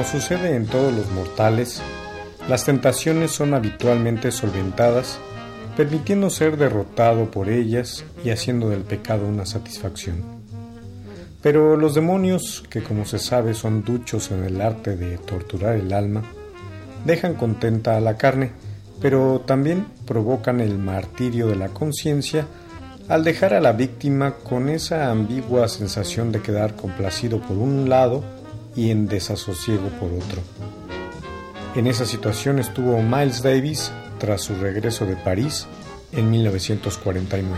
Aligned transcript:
Como 0.00 0.12
sucede 0.12 0.56
en 0.56 0.64
todos 0.64 0.94
los 0.94 1.10
mortales, 1.10 1.82
las 2.48 2.64
tentaciones 2.64 3.32
son 3.32 3.52
habitualmente 3.52 4.32
solventadas, 4.32 5.18
permitiendo 5.76 6.30
ser 6.30 6.56
derrotado 6.56 7.30
por 7.30 7.50
ellas 7.50 8.02
y 8.24 8.30
haciendo 8.30 8.70
del 8.70 8.80
pecado 8.80 9.26
una 9.26 9.44
satisfacción. 9.44 10.24
Pero 11.42 11.76
los 11.76 11.94
demonios, 11.94 12.64
que 12.70 12.82
como 12.82 13.04
se 13.04 13.18
sabe 13.18 13.52
son 13.52 13.84
duchos 13.84 14.30
en 14.30 14.42
el 14.44 14.62
arte 14.62 14.96
de 14.96 15.18
torturar 15.18 15.76
el 15.76 15.92
alma, 15.92 16.22
dejan 17.04 17.34
contenta 17.34 17.98
a 17.98 18.00
la 18.00 18.16
carne, 18.16 18.52
pero 19.02 19.42
también 19.46 19.84
provocan 20.06 20.62
el 20.62 20.78
martirio 20.78 21.46
de 21.46 21.56
la 21.56 21.68
conciencia 21.68 22.46
al 23.06 23.22
dejar 23.22 23.52
a 23.52 23.60
la 23.60 23.72
víctima 23.72 24.36
con 24.36 24.70
esa 24.70 25.10
ambigua 25.10 25.68
sensación 25.68 26.32
de 26.32 26.40
quedar 26.40 26.74
complacido 26.74 27.38
por 27.42 27.58
un 27.58 27.90
lado 27.90 28.39
y 28.76 28.90
en 28.90 29.06
desasosiego 29.06 29.88
por 30.00 30.12
otro. 30.12 30.42
En 31.74 31.86
esa 31.86 32.04
situación 32.04 32.58
estuvo 32.58 33.00
Miles 33.02 33.42
Davis 33.42 33.92
tras 34.18 34.42
su 34.42 34.54
regreso 34.56 35.06
de 35.06 35.16
París 35.16 35.66
en 36.12 36.30
1949. 36.30 37.56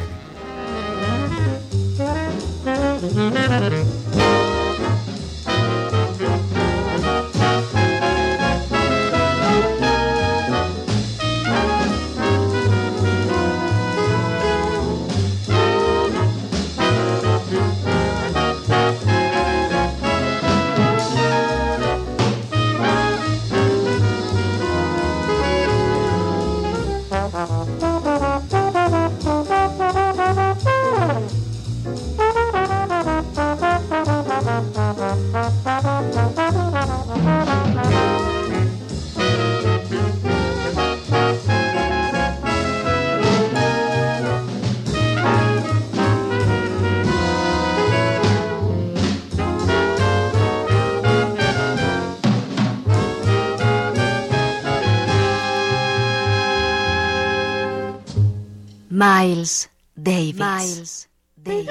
Miles 59.03 59.69
Davis. 59.97 60.39
Miles 60.39 61.09
Davis. 61.35 61.69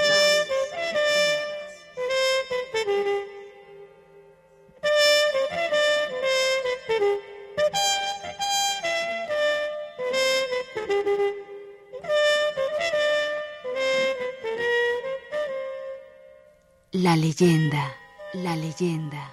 La 16.91 17.15
leyenda, 17.15 17.95
la 18.33 18.57
leyenda, 18.57 19.31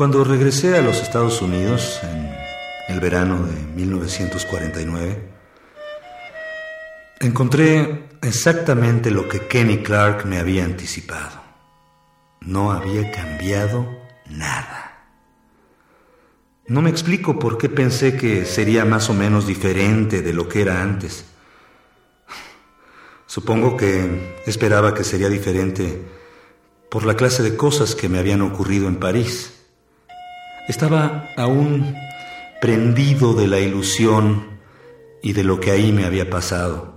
Cuando 0.00 0.24
regresé 0.24 0.78
a 0.78 0.80
los 0.80 1.02
Estados 1.02 1.42
Unidos 1.42 2.00
en 2.02 2.34
el 2.88 3.00
verano 3.00 3.44
de 3.44 3.52
1949, 3.76 5.28
encontré 7.20 8.08
exactamente 8.22 9.10
lo 9.10 9.28
que 9.28 9.46
Kenny 9.46 9.82
Clark 9.82 10.24
me 10.24 10.38
había 10.38 10.64
anticipado. 10.64 11.42
No 12.40 12.72
había 12.72 13.10
cambiado 13.10 13.86
nada. 14.30 15.04
No 16.66 16.80
me 16.80 16.88
explico 16.88 17.38
por 17.38 17.58
qué 17.58 17.68
pensé 17.68 18.16
que 18.16 18.46
sería 18.46 18.86
más 18.86 19.10
o 19.10 19.12
menos 19.12 19.46
diferente 19.46 20.22
de 20.22 20.32
lo 20.32 20.48
que 20.48 20.62
era 20.62 20.80
antes. 20.80 21.26
Supongo 23.26 23.76
que 23.76 24.40
esperaba 24.46 24.94
que 24.94 25.04
sería 25.04 25.28
diferente 25.28 26.00
por 26.90 27.04
la 27.04 27.16
clase 27.16 27.42
de 27.42 27.54
cosas 27.54 27.94
que 27.94 28.08
me 28.08 28.18
habían 28.18 28.40
ocurrido 28.40 28.88
en 28.88 28.96
París. 28.96 29.58
Estaba 30.70 31.28
aún 31.36 31.96
prendido 32.60 33.34
de 33.34 33.48
la 33.48 33.58
ilusión 33.58 34.60
y 35.20 35.32
de 35.32 35.42
lo 35.42 35.58
que 35.58 35.72
ahí 35.72 35.90
me 35.90 36.04
había 36.04 36.30
pasado. 36.30 36.94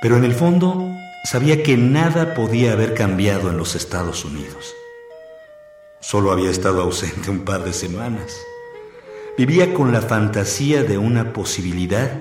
Pero 0.00 0.16
en 0.16 0.24
el 0.24 0.32
fondo 0.32 0.90
sabía 1.24 1.62
que 1.62 1.76
nada 1.76 2.32
podía 2.32 2.72
haber 2.72 2.94
cambiado 2.94 3.50
en 3.50 3.58
los 3.58 3.74
Estados 3.74 4.24
Unidos. 4.24 4.74
Solo 6.00 6.32
había 6.32 6.48
estado 6.48 6.80
ausente 6.80 7.30
un 7.30 7.40
par 7.40 7.64
de 7.64 7.74
semanas. 7.74 8.34
Vivía 9.36 9.74
con 9.74 9.92
la 9.92 10.00
fantasía 10.00 10.84
de 10.84 10.96
una 10.96 11.34
posibilidad 11.34 12.18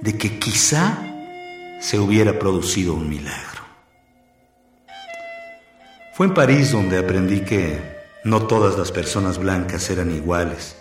de 0.00 0.18
que 0.18 0.40
quizá 0.40 0.98
se 1.80 2.00
hubiera 2.00 2.40
producido 2.40 2.94
un 2.94 3.08
milagro. 3.08 3.62
Fue 6.14 6.26
en 6.26 6.34
París 6.34 6.72
donde 6.72 6.98
aprendí 6.98 7.42
que 7.42 7.97
no 8.24 8.46
todas 8.46 8.76
las 8.76 8.92
personas 8.92 9.38
blancas 9.38 9.90
eran 9.90 10.14
iguales, 10.14 10.76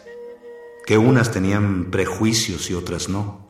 que 0.86 0.98
unas 0.98 1.32
tenían 1.32 1.92
prejuicios 1.92 2.70
y 2.70 2.74
otras 2.74 3.10
no. 3.10 3.48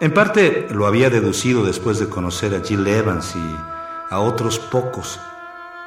En 0.00 0.12
parte 0.12 0.66
lo 0.70 0.86
había 0.86 1.10
deducido 1.10 1.64
después 1.64 1.98
de 1.98 2.08
conocer 2.08 2.54
a 2.54 2.62
Jill 2.62 2.86
Evans 2.86 3.34
y 3.34 4.12
a 4.14 4.20
otros 4.20 4.58
pocos, 4.58 5.18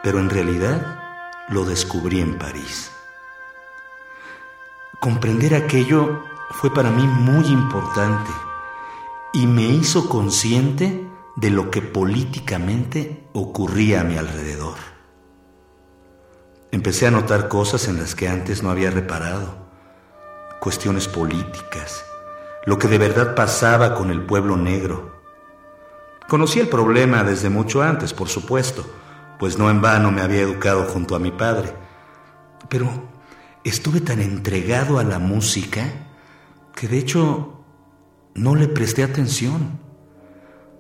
pero 0.03 0.19
en 0.19 0.29
realidad 0.29 0.99
lo 1.49 1.63
descubrí 1.63 2.19
en 2.19 2.37
París. 2.37 2.91
Comprender 4.99 5.55
aquello 5.55 6.23
fue 6.51 6.73
para 6.73 6.91
mí 6.91 7.03
muy 7.03 7.45
importante 7.47 8.31
y 9.33 9.47
me 9.47 9.63
hizo 9.63 10.09
consciente 10.09 11.07
de 11.35 11.51
lo 11.51 11.71
que 11.71 11.81
políticamente 11.81 13.29
ocurría 13.33 14.01
a 14.01 14.03
mi 14.03 14.17
alrededor. 14.17 14.98
Empecé 16.71 17.07
a 17.07 17.11
notar 17.11 17.47
cosas 17.47 17.87
en 17.87 17.97
las 17.97 18.13
que 18.13 18.27
antes 18.27 18.61
no 18.61 18.69
había 18.69 18.91
reparado. 18.91 19.67
cuestiones 20.59 21.07
políticas, 21.07 22.03
lo 22.65 22.77
que 22.77 22.89
de 22.89 22.97
verdad 22.97 23.33
pasaba 23.33 23.95
con 23.95 24.11
el 24.11 24.21
pueblo 24.21 24.57
negro. 24.57 25.21
Conocí 26.27 26.59
el 26.59 26.67
problema 26.67 27.23
desde 27.23 27.49
mucho 27.49 27.81
antes, 27.81 28.13
por 28.13 28.27
supuesto, 28.27 28.85
pues 29.39 29.57
no 29.57 29.71
en 29.71 29.81
vano 29.81 30.11
me 30.11 30.21
había 30.21 30.41
educado 30.41 30.83
junto 30.83 31.15
a 31.15 31.19
mi 31.19 31.31
padre. 31.31 31.73
Pero 32.67 33.09
estuve 33.63 34.01
tan 34.01 34.19
entregado 34.19 34.99
a 34.99 35.03
la 35.03 35.17
música 35.17 35.85
que 36.75 36.87
de 36.87 36.97
hecho 36.97 37.63
no 38.35 38.55
le 38.55 38.67
presté 38.67 39.03
atención. 39.03 39.79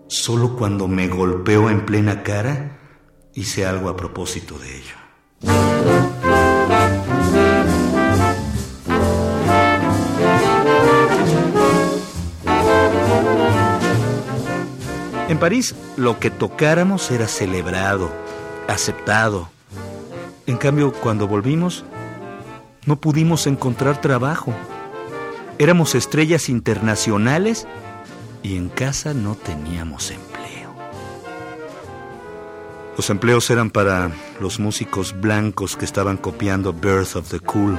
Solo 0.07 0.55
cuando 0.57 0.87
me 0.87 1.07
golpeó 1.07 1.69
en 1.69 1.85
plena 1.85 2.21
cara 2.21 2.79
hice 3.33 3.65
algo 3.65 3.89
a 3.89 3.95
propósito 3.95 4.59
de 4.59 4.77
ello. 4.77 5.08
En 15.29 15.37
París 15.37 15.75
lo 15.95 16.19
que 16.19 16.31
tocáramos 16.31 17.11
era 17.11 17.27
celebrado, 17.27 18.11
aceptado. 18.67 19.49
En 20.47 20.57
cambio, 20.57 20.91
cuando 20.91 21.27
volvimos, 21.27 21.85
no 22.85 22.95
pudimos 22.95 23.45
encontrar 23.45 24.01
trabajo. 24.01 24.53
Éramos 25.59 25.93
estrellas 25.93 26.49
internacionales 26.49 27.67
y 28.41 28.57
en 28.57 28.69
casa 28.69 29.13
no 29.13 29.35
teníamos 29.35 30.09
empleo. 30.09 30.38
Los 32.99 33.09
empleos 33.09 33.49
eran 33.49 33.69
para 33.69 34.11
los 34.41 34.59
músicos 34.59 35.15
blancos 35.21 35.77
que 35.77 35.85
estaban 35.85 36.17
copiando 36.17 36.73
Birth 36.73 37.15
of 37.15 37.29
the 37.29 37.39
Cool. 37.39 37.77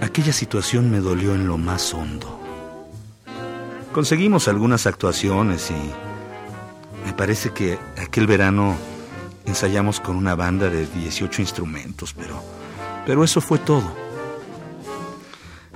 Aquella 0.00 0.32
situación 0.32 0.90
me 0.90 0.98
dolió 0.98 1.32
en 1.32 1.46
lo 1.46 1.56
más 1.56 1.94
hondo. 1.94 2.40
Conseguimos 3.92 4.48
algunas 4.48 4.88
actuaciones 4.88 5.70
y 5.70 7.06
me 7.06 7.12
parece 7.12 7.50
que 7.50 7.78
aquel 7.96 8.26
verano 8.26 8.76
ensayamos 9.44 10.00
con 10.00 10.16
una 10.16 10.34
banda 10.34 10.68
de 10.68 10.84
18 10.84 11.40
instrumentos, 11.40 12.14
pero, 12.14 12.42
pero 13.06 13.22
eso 13.22 13.40
fue 13.40 13.60
todo. 13.60 13.94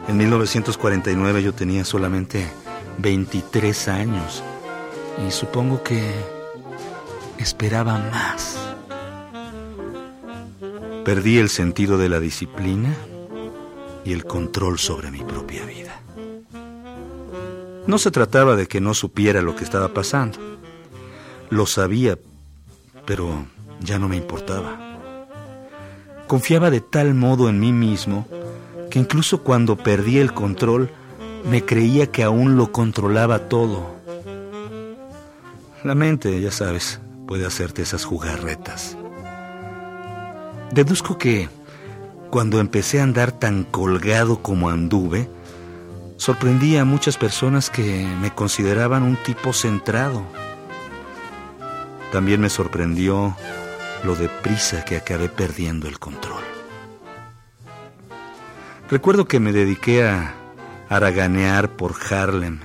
En 0.09 0.17
1949 0.17 1.41
yo 1.41 1.55
tenía 1.55 1.85
solamente 1.85 2.51
23 2.99 3.87
años 3.87 4.43
y 5.25 5.31
supongo 5.31 5.85
que 5.85 6.40
esperaba 7.41 7.99
más. 7.99 8.59
Perdí 11.05 11.39
el 11.39 11.49
sentido 11.49 11.97
de 11.99 12.09
la 12.09 12.21
disciplina 12.21 12.95
y 14.05 14.13
el 14.13 14.25
control 14.25 14.79
sobre 14.79 15.11
mi 15.11 15.21
propia 15.21 15.65
vida. 15.65 16.01
No 17.87 17.99
se 17.99 18.11
trataba 18.11 18.57
de 18.57 18.67
que 18.67 18.81
no 18.81 18.95
supiera 18.95 19.43
lo 19.43 19.57
que 19.57 19.65
estaba 19.65 19.89
pasando. 19.95 20.39
Lo 21.49 21.67
sabía, 21.67 22.19
pero 23.07 23.47
ya 23.81 23.99
no 23.99 24.09
me 24.09 24.17
importaba. 24.17 24.79
Confiaba 26.27 26.71
de 26.71 26.81
tal 26.81 27.15
modo 27.15 27.49
en 27.49 27.59
mí 27.59 27.73
mismo 27.73 28.29
que 28.91 28.99
incluso 28.99 29.43
cuando 29.43 29.77
perdí 29.77 30.19
el 30.19 30.35
control, 30.35 30.91
me 31.49 31.65
creía 31.65 32.09
que 32.09 32.23
aún 32.23 32.57
lo 32.57 32.73
controlaba 32.73 33.49
todo. 33.49 33.97
La 35.83 35.95
mente, 35.95 36.41
ya 36.41 36.51
sabes, 36.51 37.01
puede 37.31 37.47
hacerte 37.47 37.83
esas 37.83 38.05
jugarretas. 38.05 38.97
Deduzco 40.73 41.17
que 41.17 41.49
cuando 42.29 42.59
empecé 42.59 42.99
a 42.99 43.05
andar 43.05 43.31
tan 43.31 43.63
colgado 43.63 44.43
como 44.43 44.69
anduve, 44.69 45.31
sorprendí 46.17 46.77
a 46.77 46.85
muchas 46.85 47.17
personas 47.17 47.71
que 47.71 48.05
me 48.21 48.35
consideraban 48.35 49.05
un 49.05 49.15
tipo 49.15 49.53
centrado. 49.53 50.25
También 52.11 52.41
me 52.41 52.51
sorprendió 52.51 53.37
lo 54.03 54.17
deprisa 54.17 54.85
que 54.85 54.97
acabé 54.97 55.29
perdiendo 55.29 55.87
el 55.87 56.01
control. 56.01 56.43
Recuerdo 58.91 59.27
que 59.27 59.39
me 59.39 59.53
dediqué 59.53 60.03
a 60.03 60.35
haraganear 60.89 61.77
por 61.77 61.95
Harlem. 62.11 62.59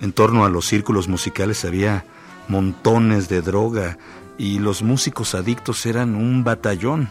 En 0.00 0.12
torno 0.12 0.44
a 0.44 0.48
los 0.48 0.64
círculos 0.66 1.08
musicales 1.08 1.64
había 1.64 2.04
montones 2.48 3.28
de 3.28 3.42
droga 3.42 3.98
y 4.38 4.58
los 4.58 4.82
músicos 4.82 5.34
adictos 5.34 5.86
eran 5.86 6.14
un 6.14 6.44
batallón, 6.44 7.08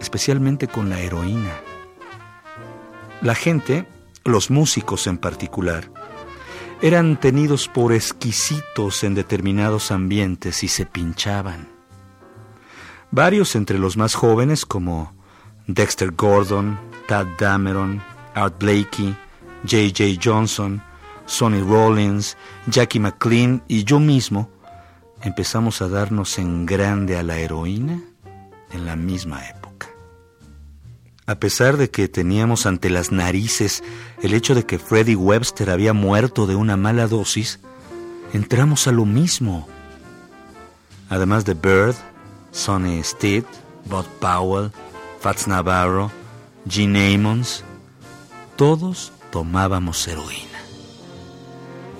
especialmente 0.00 0.68
con 0.68 0.88
la 0.88 1.00
heroína. 1.00 1.52
La 3.20 3.34
gente, 3.34 3.86
los 4.24 4.50
músicos 4.50 5.06
en 5.06 5.18
particular, 5.18 5.90
eran 6.80 7.18
tenidos 7.18 7.68
por 7.68 7.92
exquisitos 7.92 9.04
en 9.04 9.14
determinados 9.14 9.92
ambientes 9.92 10.64
y 10.64 10.68
se 10.68 10.84
pinchaban. 10.84 11.68
Varios 13.12 13.54
entre 13.54 13.78
los 13.78 13.96
más 13.96 14.14
jóvenes 14.14 14.66
como 14.66 15.14
Dexter 15.68 16.10
Gordon, 16.10 16.78
Tad 17.06 17.26
Dameron, 17.38 18.02
Art 18.34 18.58
Blakey, 18.58 19.14
J.J. 19.62 20.20
Johnson, 20.22 20.82
Sonny 21.32 21.62
Rollins, 21.62 22.36
Jackie 22.66 23.00
McLean 23.00 23.62
y 23.66 23.84
yo 23.84 23.98
mismo 23.98 24.50
empezamos 25.22 25.80
a 25.80 25.88
darnos 25.88 26.38
en 26.38 26.66
grande 26.66 27.16
a 27.16 27.22
la 27.22 27.38
heroína 27.38 28.02
en 28.70 28.84
la 28.84 28.96
misma 28.96 29.48
época. 29.48 29.88
A 31.24 31.36
pesar 31.36 31.78
de 31.78 31.90
que 31.90 32.06
teníamos 32.08 32.66
ante 32.66 32.90
las 32.90 33.12
narices 33.12 33.82
el 34.20 34.34
hecho 34.34 34.54
de 34.54 34.66
que 34.66 34.78
Freddie 34.78 35.16
Webster 35.16 35.70
había 35.70 35.94
muerto 35.94 36.46
de 36.46 36.54
una 36.54 36.76
mala 36.76 37.06
dosis, 37.06 37.60
entramos 38.34 38.86
a 38.86 38.92
lo 38.92 39.06
mismo. 39.06 39.66
Además 41.08 41.46
de 41.46 41.54
Bird, 41.54 41.94
Sonny 42.50 43.02
Stitt, 43.02 43.46
Bob 43.86 44.04
Powell, 44.20 44.70
Fats 45.20 45.48
Navarro, 45.48 46.10
Gene 46.68 47.14
Ammons, 47.14 47.64
todos 48.56 49.12
tomábamos 49.30 50.06
heroína. 50.06 50.51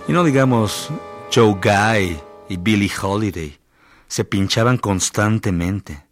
Y 0.09 0.13
no 0.13 0.25
digamos 0.25 0.91
Joe 1.33 1.55
Guy 1.63 2.21
y 2.49 2.57
Billie 2.57 2.91
Holiday, 3.01 3.57
se 4.09 4.25
pinchaban 4.25 4.77
constantemente. 4.77 6.05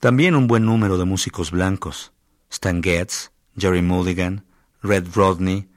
También 0.00 0.34
un 0.34 0.46
buen 0.46 0.64
número 0.64 0.96
de 0.96 1.04
músicos 1.04 1.50
blancos, 1.50 2.12
Stan 2.50 2.82
Getz, 2.82 3.30
Jerry 3.58 3.82
Mulligan, 3.82 4.46
Red 4.82 5.08
Rodney, 5.14 5.68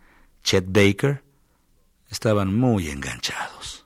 Chet 0.43 0.65
Baker, 0.67 1.21
estaban 2.09 2.55
muy 2.57 2.89
enganchados. 2.89 3.80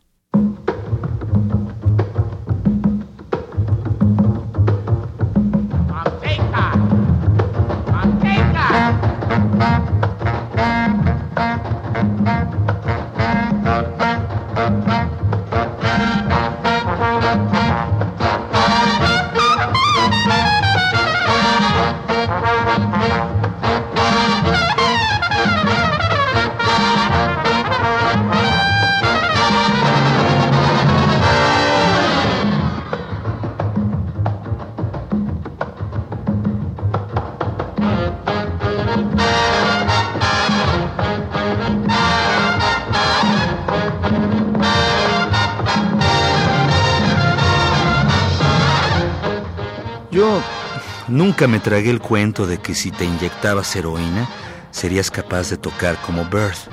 Nunca 51.15 51.47
me 51.47 51.61
tragué 51.61 51.91
el 51.91 52.01
cuento 52.01 52.45
de 52.45 52.57
que 52.57 52.75
si 52.75 52.91
te 52.91 53.05
inyectabas 53.05 53.73
heroína 53.77 54.27
serías 54.71 55.09
capaz 55.09 55.49
de 55.49 55.55
tocar 55.55 55.95
como 56.01 56.25
Birth. 56.25 56.67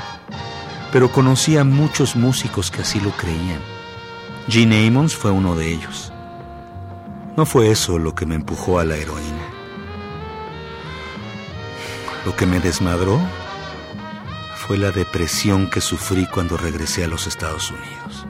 Pero 0.91 1.13
conocí 1.13 1.57
a 1.57 1.63
muchos 1.63 2.17
músicos 2.17 2.73
que 2.73 2.81
así 2.81 2.99
lo 2.99 3.13
creían. 3.13 3.61
Gene 4.49 4.85
Ammons 4.89 5.15
fue 5.15 5.31
uno 5.31 5.55
de 5.55 5.73
ellos. 5.73 6.13
No 7.37 7.47
fue 7.47 7.71
eso 7.71 8.01
lo 8.01 8.17
que 8.17 8.27
me 8.27 8.35
empujó 8.35 8.81
a 8.81 8.85
la 8.85 8.97
heroína. 8.97 9.47
Lo 12.27 12.35
que 12.35 12.45
me 12.45 12.59
desmadró 12.59 13.21
fue 14.57 14.77
la 14.77 14.91
depresión 14.91 15.71
que 15.71 15.81
sufrí 15.81 16.27
cuando 16.27 16.57
regresé 16.57 17.05
a 17.05 17.09
los 17.09 17.29
Estados 17.29 17.71
Unidos. 17.71 18.27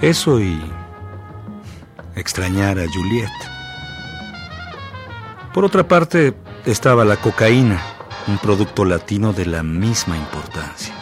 Eso 0.00 0.40
y 0.40 0.62
extrañar 2.14 2.78
a 2.78 2.86
Juliette. 2.86 3.53
Por 5.54 5.64
otra 5.64 5.86
parte, 5.86 6.34
estaba 6.66 7.04
la 7.04 7.14
cocaína, 7.14 7.80
un 8.26 8.38
producto 8.38 8.84
latino 8.84 9.32
de 9.32 9.46
la 9.46 9.62
misma 9.62 10.16
importancia. 10.16 10.92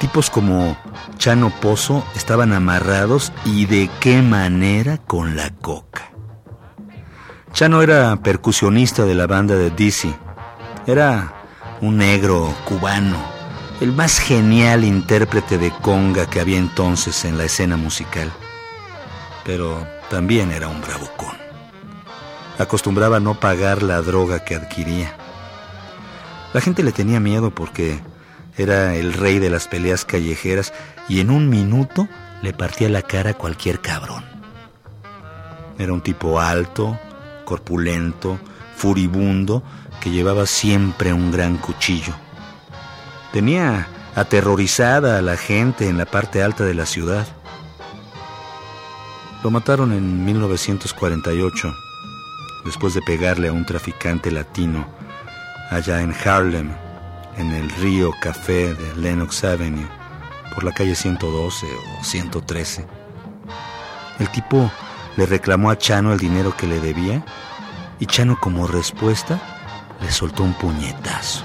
Tipos 0.00 0.30
como 0.30 0.74
Chano 1.18 1.52
Pozo 1.60 2.02
estaban 2.16 2.54
amarrados 2.54 3.30
y 3.44 3.66
de 3.66 3.90
qué 4.00 4.22
manera 4.22 4.96
con 4.96 5.36
la 5.36 5.50
coca. 5.50 6.12
Chano 7.52 7.82
era 7.82 8.16
percusionista 8.22 9.04
de 9.04 9.14
la 9.14 9.26
banda 9.26 9.54
de 9.56 9.70
Dizzy. 9.70 10.14
Era 10.86 11.34
un 11.82 11.98
negro 11.98 12.54
cubano, 12.64 13.18
el 13.82 13.92
más 13.92 14.18
genial 14.18 14.82
intérprete 14.82 15.58
de 15.58 15.72
conga 15.82 16.24
que 16.24 16.40
había 16.40 16.56
entonces 16.56 17.26
en 17.26 17.36
la 17.36 17.44
escena 17.44 17.76
musical. 17.76 18.32
Pero 19.44 19.86
también 20.08 20.52
era 20.52 20.68
un 20.68 20.80
bravucón. 20.80 21.47
Acostumbraba 22.58 23.20
no 23.20 23.38
pagar 23.38 23.82
la 23.82 24.02
droga 24.02 24.44
que 24.44 24.56
adquiría. 24.56 25.14
La 26.52 26.60
gente 26.60 26.82
le 26.82 26.92
tenía 26.92 27.20
miedo 27.20 27.50
porque 27.50 28.00
era 28.56 28.96
el 28.96 29.12
rey 29.12 29.38
de 29.38 29.50
las 29.50 29.68
peleas 29.68 30.04
callejeras 30.04 30.72
y 31.08 31.20
en 31.20 31.30
un 31.30 31.48
minuto 31.48 32.08
le 32.42 32.52
partía 32.52 32.88
la 32.88 33.02
cara 33.02 33.30
a 33.30 33.34
cualquier 33.34 33.80
cabrón. 33.80 34.24
Era 35.78 35.92
un 35.92 36.00
tipo 36.00 36.40
alto, 36.40 36.98
corpulento, 37.44 38.38
furibundo, 38.76 39.62
que 40.00 40.10
llevaba 40.10 40.46
siempre 40.46 41.12
un 41.12 41.30
gran 41.30 41.56
cuchillo. 41.56 42.14
Tenía 43.32 43.86
aterrorizada 44.14 45.18
a 45.18 45.22
la 45.22 45.36
gente 45.36 45.88
en 45.88 45.98
la 45.98 46.06
parte 46.06 46.42
alta 46.42 46.64
de 46.64 46.74
la 46.74 46.86
ciudad. 46.86 47.26
Lo 49.44 49.50
mataron 49.50 49.92
en 49.92 50.24
1948, 50.24 51.72
después 52.64 52.94
de 52.94 53.02
pegarle 53.02 53.48
a 53.48 53.52
un 53.52 53.64
traficante 53.64 54.30
latino 54.30 54.86
allá 55.70 56.00
en 56.00 56.14
Harlem, 56.24 56.70
en 57.36 57.50
el 57.52 57.70
río 57.70 58.12
Café 58.20 58.74
de 58.74 58.96
Lenox 58.96 59.44
Avenue, 59.44 59.86
por 60.54 60.64
la 60.64 60.72
calle 60.72 60.94
112 60.94 61.66
o 61.66 62.04
113. 62.04 62.86
El 64.18 64.28
tipo 64.30 64.70
le 65.16 65.26
reclamó 65.26 65.70
a 65.70 65.78
Chano 65.78 66.12
el 66.12 66.18
dinero 66.18 66.56
que 66.56 66.66
le 66.66 66.80
debía 66.80 67.24
y 68.00 68.06
Chano 68.06 68.38
como 68.40 68.66
respuesta 68.66 69.40
le 70.00 70.10
soltó 70.10 70.42
un 70.42 70.54
puñetazo. 70.54 71.44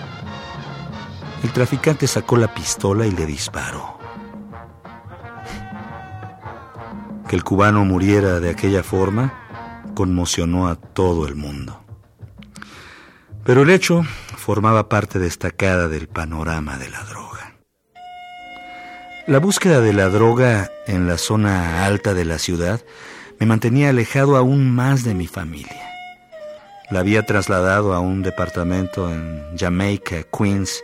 El 1.44 1.52
traficante 1.52 2.08
sacó 2.08 2.38
la 2.38 2.54
pistola 2.54 3.06
y 3.06 3.12
le 3.12 3.26
disparó. 3.26 3.98
Que 7.28 7.36
el 7.36 7.44
cubano 7.44 7.84
muriera 7.84 8.40
de 8.40 8.50
aquella 8.50 8.84
forma 8.84 9.43
conmocionó 9.94 10.68
a 10.68 10.76
todo 10.76 11.28
el 11.28 11.36
mundo. 11.36 11.84
Pero 13.46 13.64
el 13.64 13.70
hecho 13.70 14.04
formaba 14.38 14.90
parte 14.90 15.20
destacada 15.20 15.88
del 15.88 16.08
panorama 16.08 16.78
de 16.78 16.90
la 16.90 17.04
droga. 17.04 17.56
La 19.28 19.40
búsqueda 19.40 19.80
de 19.82 19.94
la 19.94 20.10
droga 20.10 20.70
en 20.86 21.08
la 21.08 21.18
zona 21.18 21.86
alta 21.86 22.14
de 22.14 22.26
la 22.26 22.40
ciudad 22.40 22.82
me 23.40 23.46
mantenía 23.46 23.90
alejado 23.90 24.38
aún 24.38 24.70
más 24.70 25.04
de 25.04 25.14
mi 25.14 25.28
familia. 25.28 25.90
La 26.90 27.00
había 27.00 27.26
trasladado 27.26 27.94
a 27.94 28.00
un 28.00 28.22
departamento 28.22 29.12
en 29.12 29.58
Jamaica, 29.58 30.24
Queens, 30.24 30.84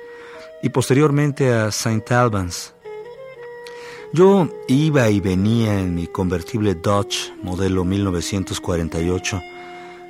y 0.61 0.69
posteriormente 0.69 1.53
a 1.53 1.67
St. 1.67 2.13
Albans. 2.13 2.73
Yo 4.11 4.49
iba 4.67 5.07
y 5.09 5.19
venía 5.19 5.79
en 5.79 5.93
mi 5.93 6.07
convertible 6.07 6.73
Dodge 6.73 7.31
modelo 7.43 7.85
1948 7.85 9.39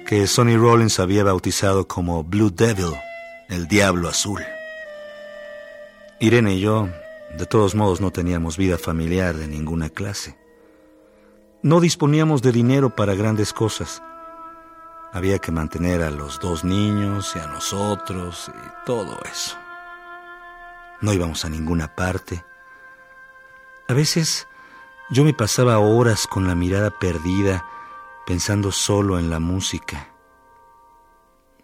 que 0.08 0.26
Sonny 0.26 0.56
Rollins 0.56 1.02
había 1.02 1.26
bautizado 1.26 1.86
como 1.86 2.24
Blue 2.24 2.50
Devil, 2.50 2.94
el 3.50 3.68
Diablo 3.68 4.08
Azul. 4.08 4.42
Irene 6.20 6.56
y 6.56 6.62
yo, 6.62 6.88
de 7.38 7.46
todos 7.46 7.76
modos, 7.76 8.00
no 8.00 8.10
teníamos 8.10 8.58
vida 8.58 8.78
familiar 8.78 9.36
de 9.36 9.48
ninguna 9.48 9.90
clase. 9.90 10.38
No 11.62 11.82
disponíamos 11.82 12.42
de 12.42 12.54
dinero 12.54 12.96
para 12.96 13.16
grandes 13.16 13.52
cosas. 13.52 14.02
Había 15.12 15.40
que 15.40 15.52
mantener 15.52 16.02
a 16.04 16.10
los 16.10 16.40
dos 16.40 16.64
niños 16.64 17.34
y 17.36 17.40
a 17.40 17.48
nosotros 17.48 18.50
y 18.50 18.86
todo 18.86 19.20
eso. 19.30 19.58
No 21.02 21.14
íbamos 21.14 21.44
a 21.44 21.50
ninguna 21.50 21.96
parte. 21.96 22.44
A 23.90 23.94
veces 23.96 24.48
yo 25.10 25.24
me 25.24 25.34
pasaba 25.34 25.80
horas 25.80 26.28
con 26.28 26.46
la 26.46 26.54
mirada 26.54 26.92
perdida, 26.92 27.66
pensando 28.28 28.72
solo 28.72 29.18
en 29.18 29.32
la 29.32 29.40
música. 29.40 30.14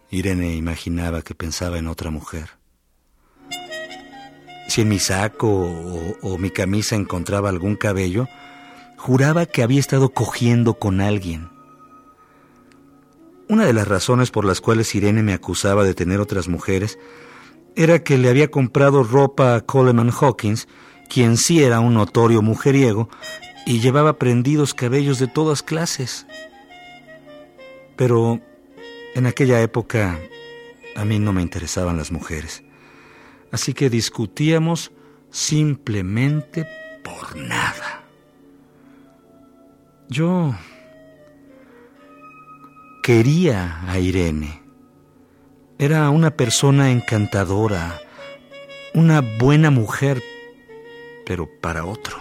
Irene 0.09 0.55
imaginaba 0.55 1.21
que 1.21 1.35
pensaba 1.35 1.77
en 1.77 1.87
otra 1.87 2.09
mujer. 2.09 2.57
Si 4.67 4.81
en 4.81 4.89
mi 4.89 4.97
saco 4.97 5.47
o, 5.47 6.17
o, 6.23 6.37
mi 6.39 6.49
camisa 6.49 6.95
encontraba 6.95 7.49
algún 7.49 7.75
cabello, 7.75 8.27
juraba 8.97 9.45
que 9.45 9.61
había 9.61 9.79
estado 9.79 10.09
cogiendo 10.09 10.79
con 10.79 11.01
alguien. 11.01 11.51
Una 13.47 13.65
de 13.65 13.73
las 13.73 13.87
razones 13.87 14.31
por 14.31 14.45
las 14.45 14.61
cuales 14.61 14.95
Irene 14.95 15.21
me 15.21 15.33
acusaba 15.33 15.83
de 15.83 15.93
tener 15.93 16.19
otras 16.19 16.47
mujeres 16.47 16.97
era 17.75 18.03
que 18.03 18.17
le 18.17 18.29
había 18.29 18.49
comprado 18.49 19.03
ropa 19.03 19.53
a 19.53 19.61
Coleman 19.61 20.09
Hawkins, 20.09 20.67
quien 21.09 21.37
sí 21.37 21.63
era 21.63 21.79
un 21.79 21.93
notorio 21.93 22.41
mujeriego, 22.41 23.09
y 23.65 23.79
llevaba 23.79 24.19
prendidos 24.19 24.73
cabellos 24.73 25.19
de 25.19 25.27
todas 25.27 25.63
clases. 25.63 26.27
Pero 27.95 28.39
en 29.15 29.25
aquella 29.25 29.61
época 29.61 30.19
a 30.95 31.05
mí 31.05 31.19
no 31.19 31.33
me 31.33 31.41
interesaban 31.41 31.97
las 31.97 32.11
mujeres, 32.11 32.63
así 33.51 33.73
que 33.73 33.89
discutíamos 33.89 34.91
simplemente 35.31 36.67
por 37.03 37.35
nada. 37.35 38.03
Yo 40.07 40.55
quería 43.01 43.81
a 43.89 43.99
Irene. 43.99 44.61
Era 45.77 46.09
una 46.09 46.31
persona 46.31 46.91
encantadora, 46.91 47.99
una 48.93 49.21
buena 49.21 49.71
mujer, 49.71 50.23
pero 51.25 51.49
para 51.59 51.85
otro. 51.85 52.17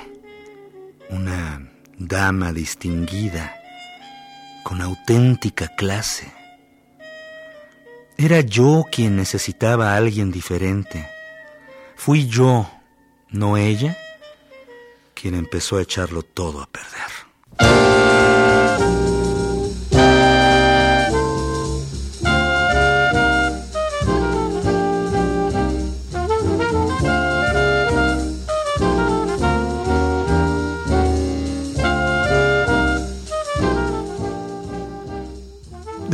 Una 1.11 1.71
dama 1.99 2.53
distinguida, 2.53 3.55
con 4.63 4.81
auténtica 4.81 5.69
clase. 5.77 6.33
Era 8.17 8.41
yo 8.41 8.85
quien 8.91 9.17
necesitaba 9.17 9.93
a 9.93 9.97
alguien 9.97 10.31
diferente. 10.31 11.09
Fui 11.97 12.27
yo, 12.27 12.71
no 13.29 13.57
ella, 13.57 13.97
quien 15.15 15.35
empezó 15.35 15.79
a 15.79 15.83
echarlo 15.83 16.23
todo 16.23 16.61
a 16.63 16.67
perder. 16.67 18.34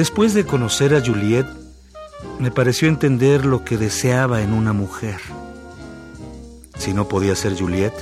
Después 0.00 0.32
de 0.32 0.46
conocer 0.46 0.94
a 0.94 1.04
Juliet, 1.04 1.44
me 2.38 2.50
pareció 2.50 2.88
entender 2.88 3.44
lo 3.44 3.66
que 3.66 3.76
deseaba 3.76 4.40
en 4.40 4.54
una 4.54 4.72
mujer. 4.72 5.20
Si 6.78 6.94
no 6.94 7.06
podía 7.06 7.36
ser 7.36 7.54
Juliet, 7.54 7.92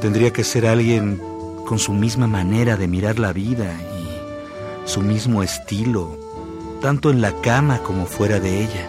tendría 0.00 0.32
que 0.32 0.44
ser 0.44 0.66
alguien 0.66 1.20
con 1.66 1.80
su 1.80 1.94
misma 1.94 2.28
manera 2.28 2.76
de 2.76 2.86
mirar 2.86 3.18
la 3.18 3.32
vida 3.32 3.74
y 3.74 4.88
su 4.88 5.00
mismo 5.00 5.42
estilo, 5.42 6.16
tanto 6.80 7.10
en 7.10 7.20
la 7.20 7.32
cama 7.40 7.78
como 7.78 8.06
fuera 8.06 8.38
de 8.38 8.62
ella. 8.62 8.88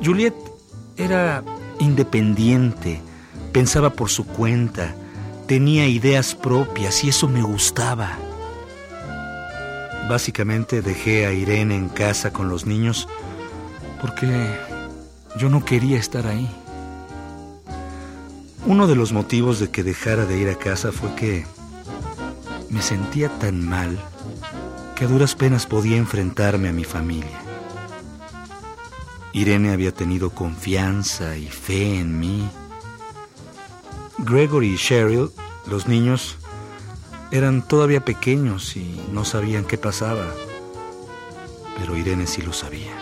Juliet 0.00 0.36
era 0.96 1.42
independiente, 1.80 3.00
pensaba 3.50 3.90
por 3.90 4.10
su 4.10 4.24
cuenta, 4.24 4.94
tenía 5.48 5.88
ideas 5.88 6.36
propias 6.36 7.02
y 7.02 7.08
eso 7.08 7.26
me 7.26 7.42
gustaba. 7.42 8.16
Básicamente 10.10 10.82
dejé 10.82 11.24
a 11.24 11.32
Irene 11.32 11.76
en 11.76 11.88
casa 11.88 12.32
con 12.32 12.48
los 12.48 12.66
niños 12.66 13.06
porque 14.00 14.26
yo 15.38 15.48
no 15.48 15.64
quería 15.64 16.00
estar 16.00 16.26
ahí. 16.26 16.50
Uno 18.66 18.88
de 18.88 18.96
los 18.96 19.12
motivos 19.12 19.60
de 19.60 19.70
que 19.70 19.84
dejara 19.84 20.24
de 20.26 20.36
ir 20.36 20.48
a 20.48 20.56
casa 20.56 20.90
fue 20.90 21.14
que 21.14 21.46
me 22.70 22.82
sentía 22.82 23.28
tan 23.38 23.64
mal 23.64 24.00
que 24.96 25.04
a 25.04 25.06
duras 25.06 25.36
penas 25.36 25.64
podía 25.66 25.96
enfrentarme 25.96 26.68
a 26.68 26.72
mi 26.72 26.82
familia. 26.82 27.38
Irene 29.32 29.72
había 29.72 29.94
tenido 29.94 30.30
confianza 30.30 31.36
y 31.36 31.46
fe 31.46 32.00
en 32.00 32.18
mí. 32.18 32.50
Gregory 34.18 34.74
y 34.74 34.76
Cheryl, 34.76 35.30
los 35.68 35.86
niños, 35.86 36.36
eran 37.30 37.66
todavía 37.66 38.04
pequeños 38.04 38.76
y 38.76 39.00
no 39.12 39.24
sabían 39.24 39.64
qué 39.64 39.78
pasaba. 39.78 40.26
Pero 41.78 41.96
Irene 41.96 42.26
sí 42.26 42.42
lo 42.42 42.52
sabía. 42.52 42.92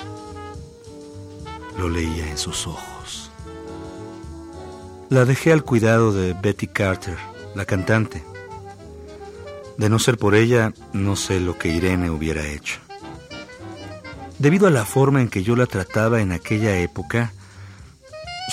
Lo 1.78 1.88
leía 1.88 2.28
en 2.28 2.38
sus 2.38 2.66
ojos. 2.66 3.30
La 5.08 5.24
dejé 5.24 5.52
al 5.52 5.64
cuidado 5.64 6.12
de 6.12 6.34
Betty 6.34 6.66
Carter, 6.66 7.16
la 7.54 7.64
cantante. 7.64 8.22
De 9.78 9.88
no 9.88 9.98
ser 9.98 10.18
por 10.18 10.34
ella, 10.34 10.74
no 10.92 11.16
sé 11.16 11.40
lo 11.40 11.56
que 11.56 11.68
Irene 11.68 12.10
hubiera 12.10 12.46
hecho. 12.46 12.80
Debido 14.38 14.66
a 14.66 14.70
la 14.70 14.84
forma 14.84 15.22
en 15.22 15.28
que 15.28 15.42
yo 15.42 15.56
la 15.56 15.66
trataba 15.66 16.20
en 16.20 16.32
aquella 16.32 16.78
época, 16.78 17.32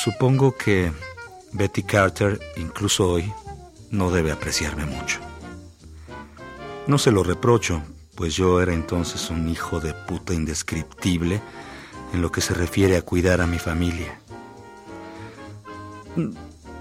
supongo 0.01 0.55
que 0.55 0.91
Betty 1.51 1.84
Carter, 1.84 2.39
incluso 2.58 3.10
hoy, 3.10 3.32
no 3.91 4.12
debe 4.12 4.32
apreciarme 4.32 4.86
mucho. 4.86 5.25
No 6.88 6.98
se 6.98 7.12
lo 7.12 7.24
reprocho, 7.24 7.82
pues 8.15 8.36
yo 8.36 8.62
era 8.62 8.74
entonces 8.74 9.30
un 9.30 9.50
hijo 9.50 9.80
de 9.80 9.94
puta 9.94 10.34
indescriptible 10.34 11.42
en 12.13 12.22
lo 12.22 12.32
que 12.32 12.42
se 12.42 12.54
refiere 12.54 12.96
a 12.96 13.01
cuidar 13.01 13.42
a 13.42 13.48
mi 13.48 13.60
familia. 13.60 14.20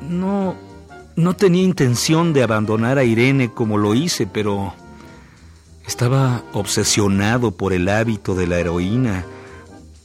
No, 0.02 0.54
no 1.16 1.37
tenía 1.37 1.62
intención 1.62 2.32
de 2.32 2.42
abandonar 2.42 2.99
a 2.99 3.04
Irene 3.04 3.50
como 3.52 3.78
lo 3.78 3.94
hice, 3.94 4.26
pero 4.26 4.75
estaba 5.87 6.42
obsesionado 6.52 7.52
por 7.52 7.73
el 7.73 7.88
hábito 7.88 8.34
de 8.34 8.46
la 8.46 8.58
heroína 8.58 9.25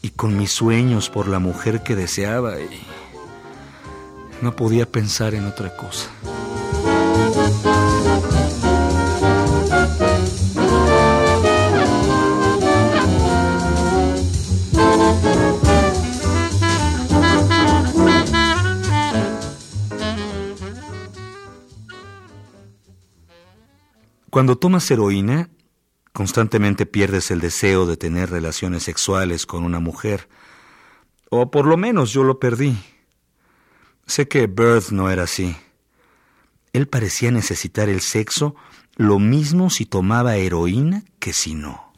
y 0.02 0.10
con 0.10 0.38
mis 0.38 0.52
sueños 0.52 1.10
por 1.10 1.28
la 1.28 1.40
mujer 1.40 1.84
que 1.84 1.96
deseaba 1.96 2.60
y 2.60 2.82
no 4.42 4.56
podía 4.56 4.86
pensar 4.86 5.34
en 5.36 5.46
otra 5.46 5.76
cosa. 5.76 6.10
Cuando 24.30 24.58
tomas 24.58 24.90
heroína, 24.92 25.50
constantemente 26.14 26.86
pierdes 26.86 27.32
el 27.32 27.40
deseo 27.40 27.86
de 27.86 27.98
tener 27.98 28.30
relaciones 28.30 28.84
sexuales 28.84 29.46
con 29.46 29.64
una 29.64 29.80
mujer. 29.80 30.30
O 31.30 31.50
por 31.50 31.66
lo 31.66 31.78
menos 31.78 32.12
yo 32.12 32.24
lo 32.24 32.40
perdí. 32.40 32.78
Sé 34.06 34.28
que 34.28 34.48
Bird 34.48 34.92
no 34.92 35.10
era 35.10 35.24
así. 35.24 35.56
Él 36.74 36.88
parecía 36.88 37.32
necesitar 37.32 37.90
el 37.90 38.02
sexo 38.02 38.56
lo 38.96 39.18
mismo 39.18 39.70
si 39.70 39.86
tomaba 39.86 40.36
heroína 40.36 41.04
que 41.20 41.34
si 41.34 41.56
no. 41.56 41.94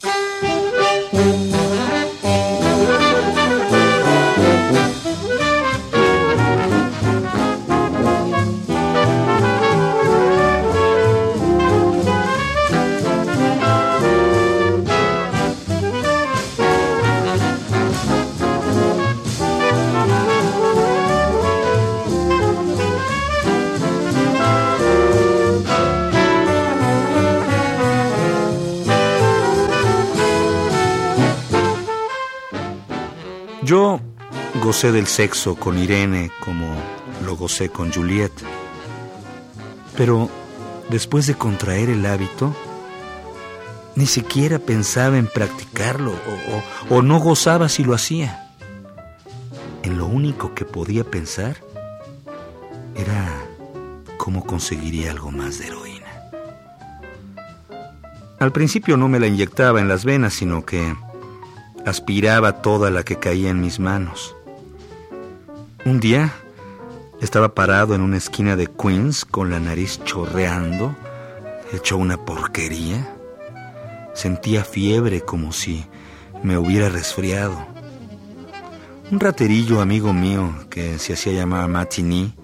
Gocé 34.81 34.91
del 34.93 35.05
sexo 35.05 35.55
con 35.57 35.77
Irene 35.77 36.31
como 36.39 36.65
lo 37.23 37.35
gocé 37.35 37.69
con 37.69 37.93
Juliet. 37.93 38.31
Pero 39.95 40.27
después 40.89 41.27
de 41.27 41.35
contraer 41.35 41.91
el 41.91 42.03
hábito, 42.03 42.55
ni 43.95 44.07
siquiera 44.07 44.57
pensaba 44.57 45.19
en 45.19 45.27
practicarlo 45.27 46.13
o, 46.89 46.95
o, 46.95 47.01
no 47.03 47.19
gozaba 47.19 47.69
si 47.69 47.83
lo 47.83 47.93
hacía. 47.93 48.49
En 49.83 49.99
lo 49.99 50.07
único 50.07 50.55
que 50.55 50.65
podía 50.65 51.03
pensar 51.03 51.57
era 52.95 53.31
cómo 54.17 54.47
conseguiría 54.47 55.11
algo 55.11 55.29
más 55.29 55.59
de 55.59 55.67
heroína. 55.67 56.07
Al 58.39 58.51
principio 58.51 58.97
no 58.97 59.07
me 59.07 59.19
la 59.19 59.27
inyectaba 59.27 59.79
en 59.79 59.87
las 59.87 60.05
venas, 60.05 60.33
sino 60.33 60.65
que 60.65 60.95
aspiraba 61.85 62.63
toda 62.63 62.89
la 62.89 63.03
que 63.03 63.17
caía 63.17 63.51
en 63.51 63.61
mis 63.61 63.79
manos. 63.79 64.35
Un 65.83 65.99
día 65.99 66.31
estaba 67.21 67.55
parado 67.55 67.95
en 67.95 68.01
una 68.01 68.17
esquina 68.17 68.55
de 68.55 68.67
Queens 68.67 69.25
con 69.25 69.49
la 69.49 69.59
nariz 69.59 69.99
chorreando, 70.03 70.95
hecho 71.73 71.97
una 71.97 72.23
porquería. 72.23 73.15
Sentía 74.13 74.63
fiebre 74.63 75.21
como 75.21 75.51
si 75.51 75.83
me 76.43 76.55
hubiera 76.59 76.89
resfriado. 76.89 77.65
Un 79.09 79.19
raterillo 79.19 79.81
amigo 79.81 80.13
mío 80.13 80.53
que 80.69 80.99
se 80.99 81.13
hacía 81.13 81.33
llamar 81.33 81.67
Matini 81.67 82.35